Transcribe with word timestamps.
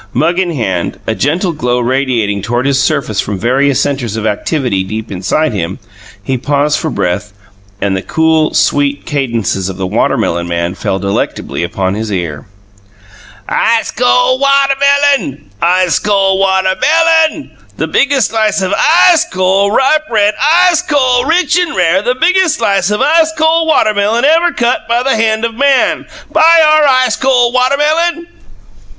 Mug 0.13 0.39
in 0.39 0.49
hand, 0.53 0.99
a 1.05 1.13
gentle 1.13 1.51
glow 1.51 1.79
radiating 1.79 2.41
toward 2.41 2.65
his 2.65 2.81
surface 2.81 3.21
from 3.21 3.37
various 3.37 3.79
centres 3.79 4.17
of 4.17 4.25
activity 4.25 4.83
deep 4.83 5.11
inside 5.11 5.53
him, 5.53 5.77
he 6.23 6.39
paused 6.39 6.79
for 6.79 6.89
breath 6.89 7.33
and 7.79 7.95
the 7.95 8.01
cool, 8.01 8.51
sweet 8.55 9.05
cadences 9.05 9.69
of 9.69 9.77
the 9.77 9.85
watermelon 9.85 10.47
man 10.47 10.73
fell 10.73 10.97
delectably 10.97 11.61
upon 11.61 11.93
his 11.93 12.11
ear: 12.11 12.47
"Ice 13.47 13.91
cole 13.91 14.39
WATER 14.39 14.73
melon; 14.79 15.51
ice 15.61 15.99
cole 15.99 16.39
water 16.39 16.75
MELON; 16.81 17.51
the 17.77 17.85
biggest 17.87 18.29
slice 18.31 18.59
of 18.59 18.73
ICE 18.75 19.25
cole, 19.31 19.69
ripe, 19.69 20.05
red, 20.09 20.33
ICE 20.71 20.81
cole, 20.81 21.25
rich 21.25 21.59
an' 21.59 21.75
rare; 21.75 22.01
the 22.01 22.15
biggest 22.15 22.55
slice 22.55 22.89
of 22.89 23.01
ice 23.01 23.31
cole 23.37 23.67
watermelon 23.67 24.25
ever 24.25 24.51
cut 24.51 24.87
by 24.87 25.03
the 25.03 25.15
hand 25.15 25.45
of 25.45 25.53
man! 25.53 26.07
BUY 26.33 26.59
our 26.65 26.87
ICE 27.03 27.17
cole 27.17 27.51
water 27.51 27.77
melon?" 27.77 28.25